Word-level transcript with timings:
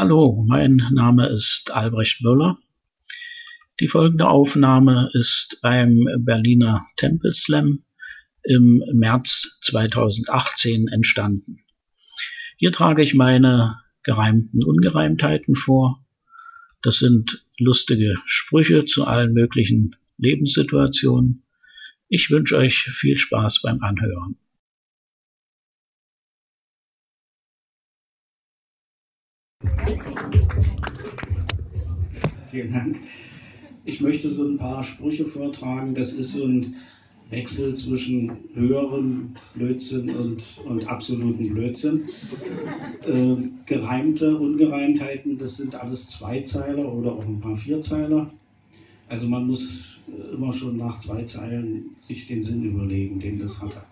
Hallo, 0.00 0.44
mein 0.46 0.76
Name 0.92 1.26
ist 1.26 1.72
Albrecht 1.72 2.22
Müller. 2.22 2.56
Die 3.80 3.88
folgende 3.88 4.28
Aufnahme 4.28 5.10
ist 5.12 5.58
beim 5.60 6.06
Berliner 6.18 6.86
Temple 6.94 7.32
Slam 7.32 7.82
im 8.44 8.80
März 8.92 9.58
2018 9.62 10.86
entstanden. 10.86 11.64
Hier 12.58 12.70
trage 12.70 13.02
ich 13.02 13.14
meine 13.14 13.80
gereimten 14.04 14.62
Ungereimtheiten 14.62 15.56
vor. 15.56 16.06
Das 16.80 17.00
sind 17.00 17.44
lustige 17.58 18.18
Sprüche 18.24 18.84
zu 18.84 19.04
allen 19.04 19.32
möglichen 19.32 19.96
Lebenssituationen. 20.16 21.42
Ich 22.06 22.30
wünsche 22.30 22.56
euch 22.56 22.82
viel 22.82 23.16
Spaß 23.16 23.62
beim 23.62 23.82
Anhören. 23.82 24.38
Vielen 32.50 32.72
Dank. 32.72 32.96
Ich 33.84 34.00
möchte 34.00 34.30
so 34.30 34.44
ein 34.44 34.58
paar 34.58 34.82
Sprüche 34.82 35.26
vortragen. 35.26 35.94
Das 35.94 36.12
ist 36.12 36.32
so 36.32 36.44
ein 36.44 36.76
Wechsel 37.30 37.74
zwischen 37.74 38.32
höherem 38.54 39.34
Blödsinn 39.54 40.10
und, 40.10 40.42
und 40.64 40.88
absoluten 40.88 41.52
Blödsinn. 41.52 42.04
Äh, 43.06 43.36
gereimte 43.66 44.36
Ungereimtheiten, 44.36 45.38
das 45.38 45.56
sind 45.56 45.74
alles 45.74 46.08
Zweizeiler 46.08 46.90
oder 46.92 47.12
auch 47.12 47.26
ein 47.26 47.40
paar 47.40 47.56
Vierzeiler. 47.56 48.30
Also 49.08 49.26
man 49.28 49.46
muss 49.46 50.00
immer 50.32 50.52
schon 50.52 50.76
nach 50.76 51.00
zwei 51.00 51.24
Zeilen 51.24 51.96
sich 52.00 52.26
den 52.26 52.42
Sinn 52.42 52.64
überlegen, 52.64 53.20
den 53.20 53.38
das 53.38 53.60
hatte. 53.60 53.82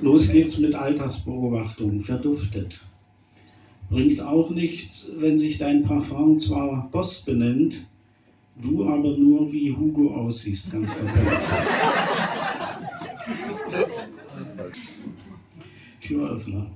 Los 0.00 0.30
geht's 0.30 0.58
mit 0.58 0.74
Alltagsbeobachtung. 0.74 2.00
Verduftet. 2.00 2.80
Bringt 3.90 4.20
auch 4.20 4.50
nichts, 4.50 5.10
wenn 5.16 5.38
sich 5.38 5.58
dein 5.58 5.82
Parfum 5.82 6.38
zwar 6.38 6.88
Boss 6.90 7.22
benennt, 7.22 7.86
du 8.62 8.86
aber 8.86 9.16
nur 9.16 9.50
wie 9.50 9.74
Hugo 9.74 10.14
aussiehst, 10.14 10.70
ganz 10.70 10.92
verdammt. 10.92 11.18
Türöffner. 16.02 16.66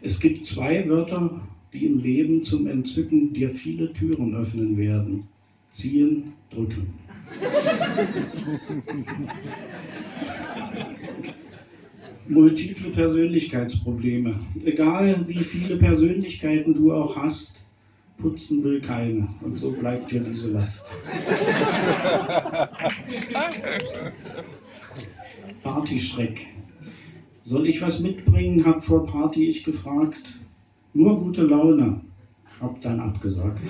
Es 0.00 0.20
gibt 0.20 0.46
zwei 0.46 0.88
Wörter, 0.88 1.40
die 1.72 1.86
im 1.86 1.98
Leben 1.98 2.44
zum 2.44 2.66
Entzücken 2.66 3.32
dir 3.32 3.50
viele 3.50 3.92
Türen 3.92 4.34
öffnen 4.34 4.76
werden. 4.76 5.28
Ziehen, 5.70 6.32
drücken. 6.50 6.94
multiple 12.28 12.90
Persönlichkeitsprobleme. 12.90 14.34
Egal 14.64 15.24
wie 15.26 15.44
viele 15.44 15.76
Persönlichkeiten 15.76 16.74
du 16.74 16.92
auch 16.92 17.16
hast, 17.16 17.54
putzen 18.18 18.62
will 18.62 18.80
keine. 18.80 19.28
Und 19.42 19.56
so 19.56 19.72
bleibt 19.72 20.10
dir 20.10 20.20
diese 20.20 20.52
Last. 20.52 20.84
Partyschreck. 25.62 26.46
Soll 27.44 27.66
ich 27.66 27.80
was 27.80 28.00
mitbringen? 28.00 28.66
Hab 28.66 28.84
vor 28.84 29.06
Party 29.06 29.48
ich 29.48 29.64
gefragt. 29.64 30.20
Nur 30.92 31.18
gute 31.18 31.44
Laune. 31.44 32.02
Hab 32.60 32.78
dann 32.80 33.00
abgesagt. 33.00 33.60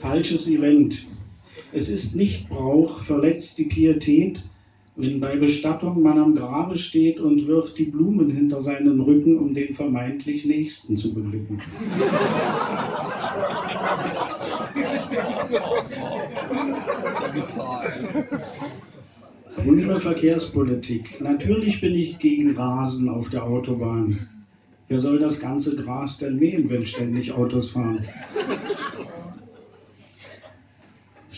Falsches 0.00 0.48
Event. 0.48 1.06
Es 1.72 1.88
ist 1.88 2.16
nicht 2.16 2.48
Brauch, 2.48 3.00
verletzt 3.00 3.56
die 3.58 3.64
Pietät, 3.64 4.42
wenn 4.96 5.20
bei 5.20 5.36
Bestattung 5.36 6.02
man 6.02 6.18
am 6.18 6.34
Grabe 6.34 6.76
steht 6.76 7.20
und 7.20 7.46
wirft 7.46 7.78
die 7.78 7.84
Blumen 7.84 8.30
hinter 8.30 8.60
seinen 8.60 9.00
Rücken, 9.00 9.38
um 9.38 9.54
den 9.54 9.72
vermeintlich 9.74 10.44
Nächsten 10.44 10.96
zu 10.96 11.14
beglücken. 11.14 11.60
Grüne 19.56 20.00
Verkehrspolitik. 20.00 21.20
Natürlich 21.20 21.80
bin 21.80 21.94
ich 21.94 22.18
gegen 22.18 22.56
Rasen 22.56 23.08
auf 23.08 23.30
der 23.30 23.44
Autobahn. 23.44 24.28
Wer 24.88 24.98
soll 24.98 25.20
das 25.20 25.38
ganze 25.38 25.76
Gras 25.76 26.18
denn 26.18 26.36
mähen, 26.36 26.68
wenn 26.68 26.84
ständig 26.84 27.30
Autos 27.30 27.70
fahren? 27.70 28.04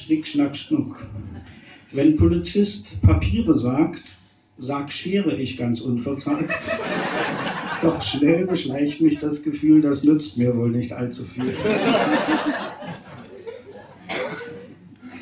Schnick, 0.02 0.26
Schnack, 0.26 0.56
Schnuck. 0.56 1.06
Wenn 1.92 2.16
Polizist 2.16 3.00
Papiere 3.02 3.56
sagt, 3.56 4.02
sag 4.58 4.92
Schere 4.92 5.36
ich 5.36 5.56
ganz 5.56 5.80
unverzagt. 5.80 6.50
Doch 7.82 8.02
schnell 8.02 8.46
beschleicht 8.46 9.00
mich 9.00 9.20
das 9.20 9.42
Gefühl, 9.42 9.80
das 9.80 10.02
nützt 10.02 10.38
mir 10.38 10.56
wohl 10.56 10.70
nicht 10.70 10.92
allzu 10.92 11.24
viel. 11.24 11.54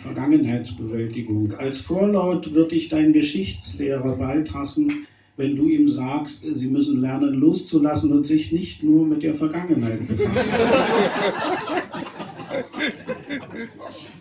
Vergangenheitsbewältigung. 0.03 1.53
Als 1.59 1.81
Vorlaut 1.81 2.55
wird 2.55 2.73
dich 2.73 2.89
dein 2.89 3.13
Geschichtslehrer 3.13 4.17
bald 4.17 4.55
hassen, 4.55 5.07
wenn 5.37 5.57
du 5.57 5.69
ihm 5.69 5.89
sagst, 5.89 6.47
sie 6.55 6.69
müssen 6.69 7.03
lernen 7.03 7.35
loszulassen 7.35 8.13
und 8.13 8.27
sich 8.27 8.53
nicht 8.53 8.83
nur 8.83 9.07
mit 9.07 9.23
der 9.23 9.35
Vergangenheit 9.35 10.07
befassen. 10.07 10.51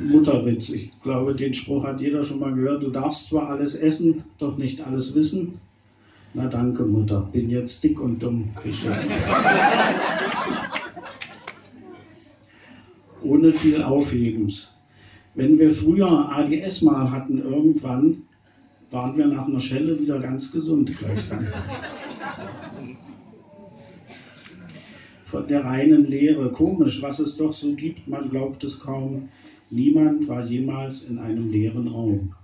Mutterwitz. 0.00 0.70
Ich 0.70 0.90
glaube, 1.02 1.34
den 1.34 1.54
Spruch 1.54 1.84
hat 1.84 2.00
jeder 2.00 2.24
schon 2.24 2.38
mal 2.40 2.54
gehört. 2.54 2.82
Du 2.82 2.90
darfst 2.90 3.28
zwar 3.28 3.50
alles 3.50 3.74
essen, 3.74 4.24
doch 4.38 4.56
nicht 4.56 4.86
alles 4.86 5.14
wissen. 5.14 5.60
Na 6.34 6.46
danke, 6.46 6.84
Mutter. 6.84 7.28
Bin 7.32 7.50
jetzt 7.50 7.84
dick 7.84 8.00
und 8.00 8.22
dumm 8.22 8.48
geschissen. 8.62 8.92
Ohne 13.22 13.52
viel 13.52 13.82
Aufhebens. 13.82 14.70
Wenn 15.34 15.58
wir 15.58 15.70
früher 15.70 16.30
ADS 16.30 16.82
mal 16.82 17.10
hatten 17.10 17.38
irgendwann, 17.38 18.24
waren 18.90 19.16
wir 19.16 19.26
nach 19.26 19.46
einer 19.46 19.60
Schelle 19.60 19.98
wieder 19.98 20.18
ganz 20.20 20.52
gesund 20.52 20.96
gleich 20.98 21.28
dann. 21.28 21.48
Von 25.26 25.48
der 25.48 25.64
reinen 25.64 26.06
Lehre. 26.06 26.50
Komisch, 26.52 27.00
was 27.00 27.18
es 27.18 27.36
doch 27.38 27.54
so 27.54 27.74
gibt, 27.74 28.06
man 28.06 28.28
glaubt 28.28 28.62
es 28.64 28.78
kaum. 28.78 29.30
Niemand 29.74 30.28
war 30.28 30.44
jemals 30.44 31.04
in 31.04 31.18
einem 31.18 31.50
leeren 31.50 31.88
Raum. 31.88 32.34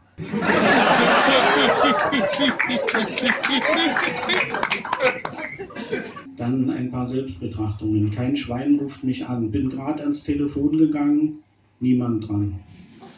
Dann 6.39 6.71
ein 6.71 6.91
paar 6.91 7.07
Selbstbetrachtungen. 7.07 8.11
Kein 8.13 8.35
Schwein 8.35 8.79
ruft 8.79 9.05
mich 9.05 9.27
an. 9.27 9.51
Bin 9.51 9.69
gerade 9.69 10.05
ans 10.05 10.23
Telefon 10.23 10.79
gegangen, 10.79 11.41
niemand 11.81 12.27
dran. 12.27 12.61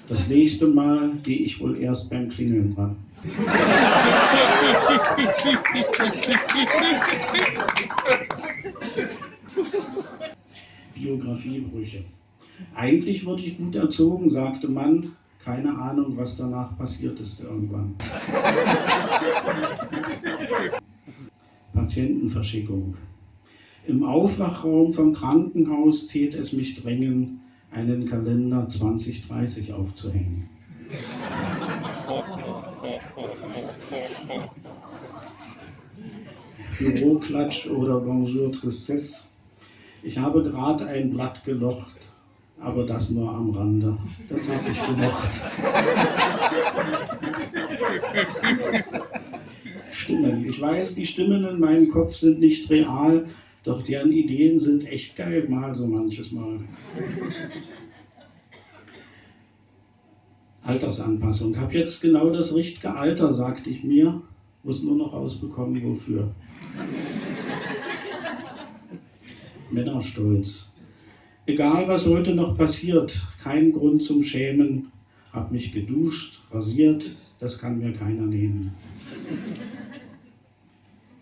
Das 0.08 0.28
nächste 0.28 0.66
Mal 0.66 1.12
gehe 1.22 1.38
ich 1.38 1.60
wohl 1.60 1.78
erst 1.78 2.10
beim 2.10 2.28
Klingeln 2.30 2.74
dran. 2.74 2.96
Biografiebrüche. 10.96 12.02
Eigentlich 12.74 13.26
wurde 13.26 13.42
ich 13.42 13.58
gut 13.58 13.74
erzogen, 13.74 14.30
sagte 14.30 14.68
man. 14.68 15.12
Keine 15.44 15.76
Ahnung, 15.76 16.16
was 16.16 16.36
danach 16.36 16.76
passiert 16.76 17.18
ist 17.18 17.40
irgendwann. 17.40 17.94
Patientenverschickung. 21.72 22.96
Im 23.86 24.04
Aufwachraum 24.04 24.92
vom 24.92 25.14
Krankenhaus 25.14 26.06
tät 26.08 26.34
es 26.34 26.52
mich 26.52 26.80
drängen, 26.80 27.40
einen 27.72 28.06
Kalender 28.06 28.68
2030 28.68 29.72
aufzuhängen. 29.72 30.48
Büroklatsch 36.78 37.66
oder 37.68 38.00
Bonjour 38.00 38.52
Tristesse. 38.52 39.22
Ich 40.02 40.18
habe 40.18 40.42
gerade 40.42 40.86
ein 40.86 41.10
Blatt 41.10 41.44
gelocht, 41.44 41.96
aber 42.60 42.84
das 42.84 43.10
nur 43.10 43.30
am 43.32 43.50
Rande. 43.50 43.96
Das 44.28 44.48
habe 44.48 44.70
ich 44.70 44.86
gemacht. 44.86 45.40
Stimmen. 49.92 50.46
Ich 50.48 50.60
weiß, 50.60 50.94
die 50.94 51.06
Stimmen 51.06 51.44
in 51.44 51.58
meinem 51.60 51.90
Kopf 51.90 52.14
sind 52.14 52.40
nicht 52.40 52.70
real, 52.70 53.26
doch 53.64 53.82
deren 53.82 54.12
Ideen 54.12 54.60
sind 54.60 54.86
echt 54.86 55.16
geil, 55.16 55.46
mal 55.48 55.74
so 55.74 55.86
manches 55.86 56.30
Mal. 56.32 56.60
Altersanpassung. 60.62 61.58
Hab 61.58 61.72
jetzt 61.72 62.00
genau 62.00 62.30
das 62.30 62.54
richtige 62.54 62.94
Alter, 62.94 63.32
sagte 63.32 63.70
ich 63.70 63.82
mir, 63.82 64.22
muss 64.62 64.82
nur 64.82 64.96
noch 64.96 65.12
rausbekommen, 65.12 65.82
wofür. 65.82 66.30
Männerstolz. 69.70 70.70
Egal, 71.50 71.88
was 71.88 72.06
heute 72.06 72.32
noch 72.32 72.56
passiert, 72.56 73.20
kein 73.42 73.72
Grund 73.72 74.04
zum 74.04 74.22
Schämen. 74.22 74.92
habe 75.32 75.52
mich 75.52 75.72
geduscht, 75.72 76.40
rasiert, 76.52 77.16
das 77.40 77.58
kann 77.58 77.80
mir 77.80 77.92
keiner 77.92 78.24
nehmen. 78.24 78.70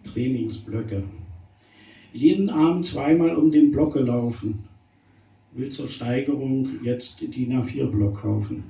Trainingsblöcke. 0.05 1.03
Jeden 2.13 2.51
Abend 2.51 2.85
zweimal 2.85 3.37
um 3.37 3.51
den 3.51 3.73
Block 3.73 3.95
gelaufen. 3.95 4.65
Will 5.53 5.71
zur 5.71 5.89
Steigerung 5.89 6.85
jetzt 6.85 7.23
DIN 7.23 7.63
A4-Block 7.63 8.21
kaufen. 8.21 8.65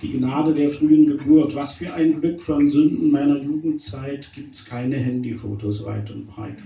Die 0.00 0.12
Gnade 0.12 0.54
der 0.54 0.70
frühen 0.70 1.06
Geburt. 1.06 1.54
Was 1.56 1.74
für 1.74 1.92
ein 1.92 2.20
Glück 2.20 2.40
von 2.40 2.70
Sünden 2.70 3.10
meiner 3.10 3.42
Jugendzeit 3.42 4.30
gibt 4.34 4.54
es 4.54 4.64
keine 4.64 4.96
Handyfotos 4.96 5.84
weit 5.84 6.10
und 6.10 6.28
breit. 6.28 6.58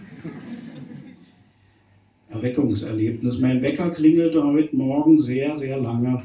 Erweckungserlebnis. 2.29 3.39
Mein 3.39 3.63
Wecker 3.63 3.91
klingelte 3.91 4.45
heute 4.45 4.77
Morgen 4.77 5.19
sehr, 5.19 5.57
sehr 5.57 5.79
lange. 5.79 6.23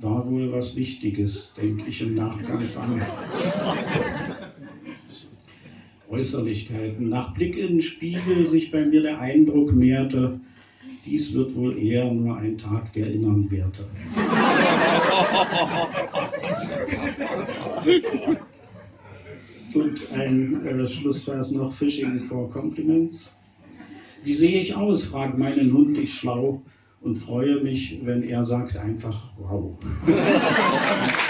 War 0.00 0.28
wohl 0.28 0.50
was 0.50 0.74
Wichtiges, 0.76 1.52
denke 1.60 1.84
ich 1.88 2.00
im 2.00 2.14
Nachgang 2.14 2.62
an. 2.76 3.02
Äußerlichkeiten. 6.08 7.08
Nach 7.08 7.32
Blick 7.34 7.56
in 7.56 7.68
den 7.68 7.82
Spiegel 7.82 8.46
sich 8.48 8.72
bei 8.72 8.84
mir 8.84 9.02
der 9.02 9.20
Eindruck 9.20 9.72
mehrte, 9.72 10.40
dies 11.06 11.32
wird 11.34 11.54
wohl 11.54 11.78
eher 11.78 12.12
nur 12.12 12.36
ein 12.36 12.58
Tag 12.58 12.92
der 12.92 13.06
inneren 13.08 13.50
Werte. 13.50 13.86
Und 19.72 20.12
ein 20.12 20.66
äh, 20.66 20.86
Schlussvers 20.86 21.52
noch, 21.52 21.72
Fishing 21.72 22.24
for 22.28 22.50
Compliments. 22.50 23.32
Wie 24.24 24.34
sehe 24.34 24.60
ich 24.60 24.74
aus? 24.74 25.04
fragt 25.04 25.38
meinen 25.38 25.72
Hund 25.72 25.96
dich 25.96 26.12
schlau 26.12 26.60
und 27.00 27.16
freue 27.16 27.62
mich, 27.62 27.98
wenn 28.04 28.22
er 28.22 28.44
sagt 28.44 28.76
einfach 28.76 29.30
wow. 29.38 29.78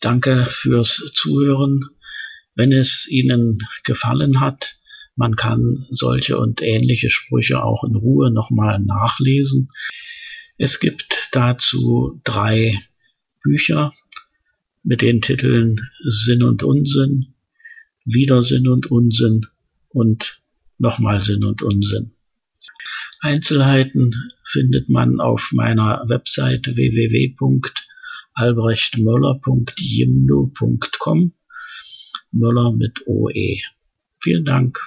Danke 0.00 0.46
fürs 0.46 1.10
Zuhören. 1.14 1.84
Wenn 2.54 2.72
es 2.72 3.06
Ihnen 3.08 3.58
gefallen 3.84 4.40
hat, 4.40 4.78
man 5.14 5.36
kann 5.36 5.86
solche 5.90 6.38
und 6.38 6.62
ähnliche 6.62 7.10
Sprüche 7.10 7.62
auch 7.62 7.84
in 7.84 7.94
Ruhe 7.94 8.30
nochmal 8.30 8.78
nachlesen. 8.80 9.68
Es 10.56 10.80
gibt 10.80 11.28
dazu 11.32 12.20
drei 12.24 12.78
Bücher 13.42 13.92
mit 14.82 15.02
den 15.02 15.20
Titeln 15.20 15.80
Sinn 16.02 16.42
und 16.42 16.62
Unsinn, 16.62 17.34
Widersinn 18.06 18.68
und 18.68 18.90
Unsinn 18.90 19.46
und 19.90 20.42
nochmal 20.78 21.20
Sinn 21.20 21.44
und 21.44 21.62
Unsinn. 21.62 22.12
Einzelheiten 23.20 24.14
findet 24.44 24.88
man 24.88 25.20
auf 25.20 25.50
meiner 25.52 26.04
Website 26.08 26.66
www.albrechtmöller.jimdo.com 28.36 31.32
Möller 32.32 32.72
mit 32.72 33.06
OE. 33.06 33.60
Vielen 34.22 34.44
Dank. 34.44 34.78